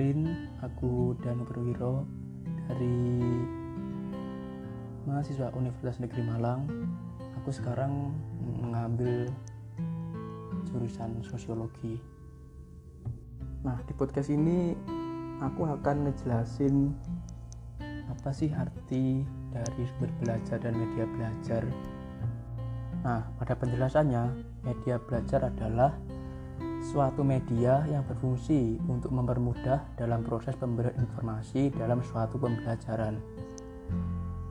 [0.00, 2.08] kenalin aku Dan Perwiro
[2.72, 3.20] dari
[5.04, 6.64] mahasiswa Universitas Negeri Malang.
[7.36, 9.28] Aku sekarang mengambil
[10.72, 12.00] jurusan sosiologi.
[13.60, 14.72] Nah, di podcast ini
[15.44, 16.96] aku akan ngejelasin
[18.08, 19.20] apa sih arti
[19.52, 21.60] dari sumber belajar dan media belajar.
[23.04, 25.92] Nah, pada penjelasannya, media belajar adalah
[26.80, 33.20] suatu media yang berfungsi untuk mempermudah dalam proses pemberian informasi dalam suatu pembelajaran.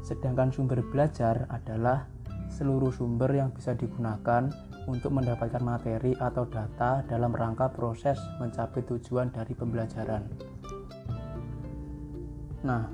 [0.00, 2.08] Sedangkan sumber belajar adalah
[2.48, 4.48] seluruh sumber yang bisa digunakan
[4.88, 10.22] untuk mendapatkan materi atau data dalam rangka proses mencapai tujuan dari pembelajaran.
[12.64, 12.88] Nah,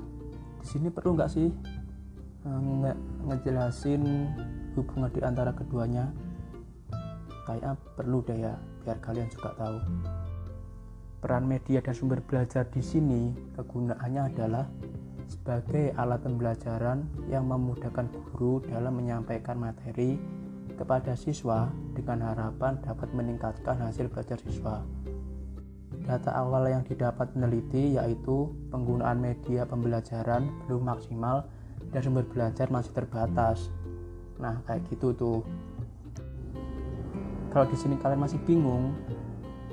[0.59, 1.47] di sini perlu nggak sih
[2.47, 2.93] eh, nge
[3.27, 4.03] ngejelasin
[4.75, 6.30] hubungan di antara keduanya?
[7.51, 8.55] Kayaknya perlu deh ya
[8.87, 9.75] biar kalian juga tahu.
[11.19, 14.71] Peran media dan sumber belajar di sini kegunaannya adalah
[15.27, 20.15] sebagai alat pembelajaran yang memudahkan guru dalam menyampaikan materi
[20.79, 24.79] kepada siswa dengan harapan dapat meningkatkan hasil belajar siswa.
[26.07, 31.51] Data awal yang didapat peneliti yaitu penggunaan media pembelajaran belum maksimal
[31.91, 33.67] dan sumber belajar masih terbatas.
[34.39, 35.43] Nah, kayak gitu tuh
[37.51, 38.95] kalau di sini kalian masih bingung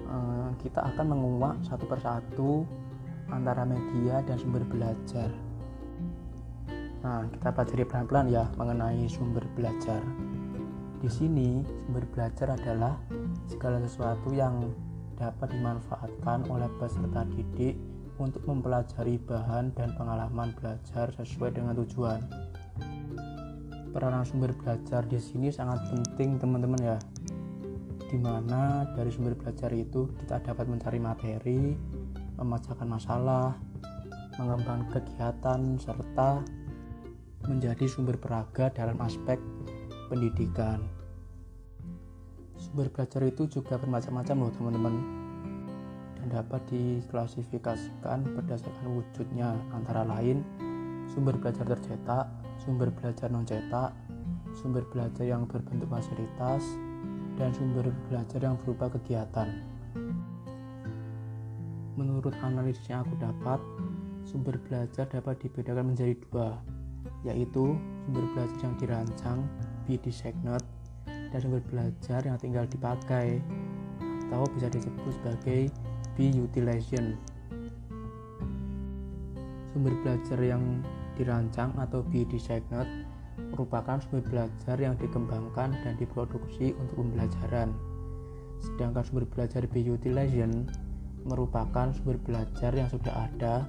[0.03, 2.67] eh, kita akan menguak satu persatu
[3.31, 5.31] antara media dan sumber belajar.
[6.98, 10.03] Nah kita pelajari pelan-pelan ya mengenai sumber belajar.
[10.98, 12.98] Di sini sumber belajar adalah
[13.47, 14.75] segala sesuatu yang
[15.15, 17.79] dapat dimanfaatkan oleh peserta didik
[18.19, 22.19] untuk mempelajari bahan dan pengalaman belajar sesuai dengan tujuan.
[23.95, 26.98] Peranan sumber belajar di sini sangat penting, teman-teman ya
[28.09, 31.77] di mana dari sumber belajar itu kita dapat mencari materi,
[32.41, 33.52] memecahkan masalah,
[34.41, 36.41] mengembangkan kegiatan, serta
[37.45, 39.36] menjadi sumber peraga dalam aspek
[40.08, 40.80] pendidikan.
[42.57, 44.95] Sumber belajar itu juga bermacam-macam loh teman-teman
[46.17, 50.42] dan dapat diklasifikasikan berdasarkan wujudnya antara lain
[51.13, 52.27] sumber belajar tercetak,
[52.61, 53.92] sumber belajar non cetak,
[54.57, 56.64] sumber belajar yang berbentuk fasilitas,
[57.39, 59.63] dan sumber belajar yang berupa kegiatan.
[61.95, 63.63] Menurut analisis yang aku dapat,
[64.27, 66.59] sumber belajar dapat dibedakan menjadi dua,
[67.23, 69.39] yaitu sumber belajar yang dirancang
[69.87, 70.43] be designed
[71.07, 73.39] dan sumber belajar yang tinggal dipakai
[74.29, 75.61] atau bisa disebut sebagai
[76.19, 77.15] be utilization.
[79.70, 80.83] Sumber belajar yang
[81.15, 82.67] dirancang atau be designed
[83.55, 87.75] merupakan sumber belajar yang dikembangkan dan diproduksi untuk pembelajaran.
[88.59, 90.67] Sedangkan sumber belajar utilization
[91.27, 93.67] merupakan sumber belajar yang sudah ada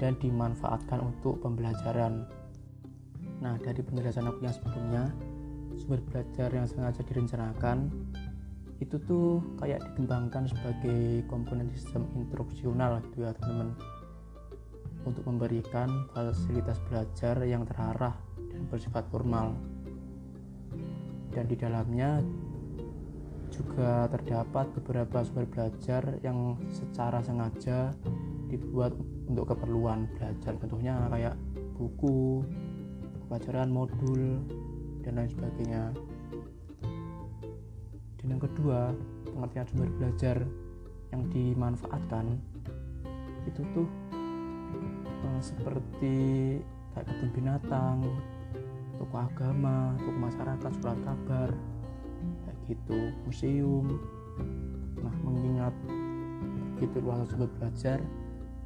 [0.00, 2.26] dan dimanfaatkan untuk pembelajaran.
[3.42, 5.04] Nah, dari penjelasan aku yang sebelumnya,
[5.78, 7.90] sumber belajar yang sengaja direncanakan
[8.82, 13.78] itu tuh kayak dikembangkan sebagai komponen sistem instruksional gitu ya teman-teman
[15.06, 18.14] untuk memberikan fasilitas belajar yang terarah
[18.52, 19.56] dan bersifat formal.
[21.32, 22.20] Dan di dalamnya
[23.52, 27.92] juga terdapat beberapa sumber belajar yang secara sengaja
[28.48, 28.96] dibuat
[29.28, 30.56] untuk keperluan belajar.
[30.60, 31.36] Contohnya kayak
[31.76, 32.44] buku
[33.28, 34.40] pelajaran modul
[35.04, 35.84] dan lain sebagainya.
[38.20, 38.92] Dan yang kedua
[39.32, 40.36] pengertian sumber belajar
[41.12, 42.40] yang dimanfaatkan
[43.44, 43.88] itu tuh
[44.96, 46.16] eh, seperti
[46.92, 47.96] kayak kebun binatang
[48.98, 51.50] toko agama toko masyarakat surat kabar
[52.44, 53.86] kayak gitu museum.
[55.00, 55.74] Nah mengingat
[56.76, 57.98] begitu luas sumber belajar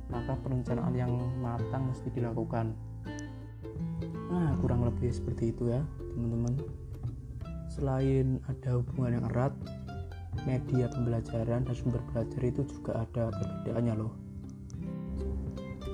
[0.07, 2.73] maka perencanaan yang matang mesti dilakukan.
[4.31, 5.83] Nah kurang lebih seperti itu ya
[6.15, 6.55] teman-teman.
[7.67, 9.53] Selain ada hubungan yang erat
[10.45, 14.13] media pembelajaran dan sumber belajar itu juga ada perbedaannya loh.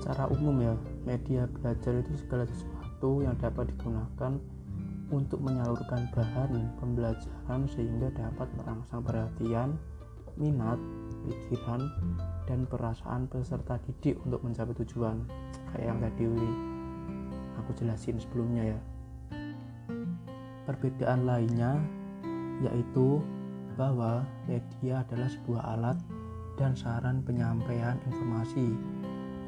[0.03, 0.75] Secara umum ya
[1.07, 2.72] media belajar itu segala sesuatu
[3.03, 4.33] sesuatu yang dapat digunakan
[5.11, 9.75] untuk menyalurkan bahan pembelajaran sehingga dapat merangsang perhatian,
[10.39, 10.79] minat,
[11.27, 11.83] pikiran,
[12.47, 15.19] dan perasaan peserta didik untuk mencapai tujuan.
[15.75, 16.23] Kayak yang tadi
[17.59, 18.79] aku jelasin sebelumnya ya.
[20.63, 21.83] Perbedaan lainnya
[22.63, 23.19] yaitu
[23.75, 25.99] bahwa media adalah sebuah alat
[26.55, 28.71] dan saran penyampaian informasi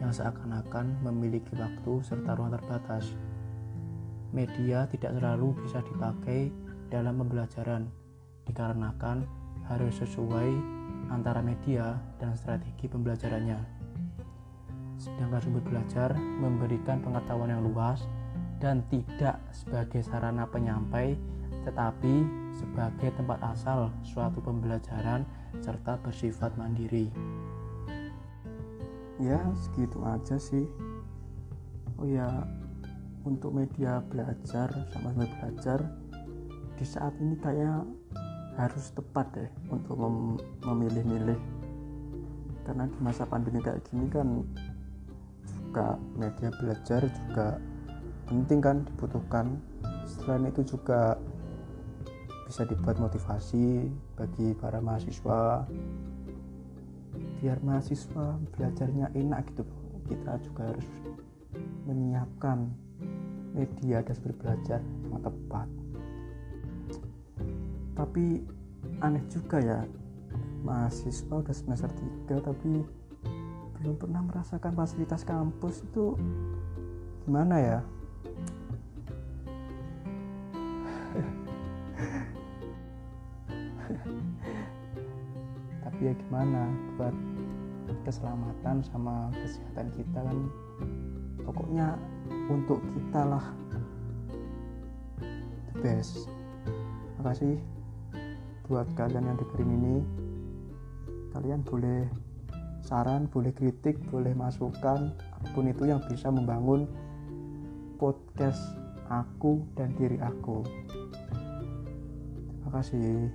[0.03, 3.15] yang seakan-akan memiliki waktu serta ruang terbatas
[4.35, 6.51] media tidak selalu bisa dipakai
[6.91, 7.87] dalam pembelajaran
[8.45, 9.23] dikarenakan
[9.71, 10.51] harus sesuai
[11.09, 13.87] antara media dan strategi pembelajarannya.
[14.95, 18.07] sedangkan sumber belajar memberikan pengetahuan yang luas
[18.63, 21.19] dan tidak sebagai sarana penyampai
[21.67, 22.23] tetapi
[22.55, 25.25] sebagai tempat asal suatu pembelajaran
[25.59, 27.09] serta bersifat mandiri.
[29.17, 30.69] Ya, segitu aja sih.
[31.97, 32.45] Oh ya,
[33.25, 35.79] untuk media belajar sama sumber belajar
[36.77, 37.81] di saat ini kayak
[38.55, 41.39] harus tepat deh untuk mem memilih-milih.
[42.63, 44.45] Karena di masa pandemi kayak gini kan
[45.45, 47.59] juga media belajar juga
[48.29, 49.57] penting kan dibutuhkan.
[50.05, 51.17] Selain itu juga
[52.45, 55.65] bisa dibuat motivasi bagi para mahasiswa.
[57.41, 59.65] Biar mahasiswa belajarnya enak gitu
[60.05, 60.87] kita juga harus
[61.85, 62.84] menyiapkan
[63.55, 65.67] media dasar belajar yang tepat.
[67.95, 68.43] Tapi
[68.99, 69.79] aneh juga ya
[70.67, 71.87] mahasiswa udah semester
[72.27, 72.83] 3 tapi
[73.79, 76.19] belum pernah merasakan fasilitas kampus itu
[77.23, 77.79] gimana ya?
[85.85, 86.67] Tapi ya gimana
[86.99, 87.15] buat
[88.03, 90.37] keselamatan sama kesehatan kita kan
[91.45, 91.95] pokoknya
[92.49, 93.45] untuk kita lah.
[95.73, 96.29] The best.
[97.21, 97.57] Makasih
[98.69, 99.97] buat kalian yang dengerin ini.
[101.35, 102.07] Kalian boleh
[102.85, 106.85] saran boleh kritik boleh masukan apa pun itu yang bisa membangun
[107.97, 108.61] podcast
[109.09, 110.61] aku dan diri aku.
[112.61, 113.33] Terima kasih.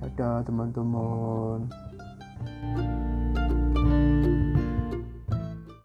[0.00, 1.68] Dadah teman-teman